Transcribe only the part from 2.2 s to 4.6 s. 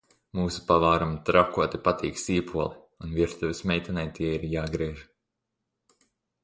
sīpoli un virtuves meitenei tie ir